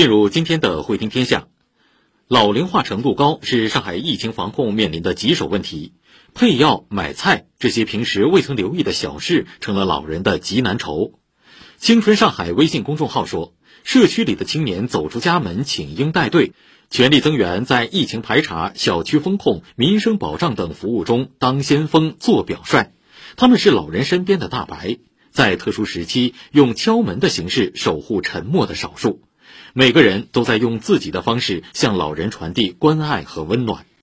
[0.00, 1.48] 进入今天的会听天下，
[2.26, 5.92] 老龄化程度高是上海疫情防控面临的棘手问题。
[6.32, 11.18] 配药、买菜这些平时未曾留意的小事，成了老人的急难愁。
[11.76, 13.52] 青春上海微信公众号说，
[13.84, 16.54] 社区里的青年走出家门，请缨带队，
[16.88, 22.94] 全力增援，在疫情排查、小区风控、民生保障等服务中当先锋、做表率。
[23.36, 24.96] 他们是老人身边的大白，
[25.30, 29.20] 在特殊时期用敲门的形式守护沉默的少数。
[29.72, 33.89] 每个人都在用自己的方式向老人传递关爱和温暖。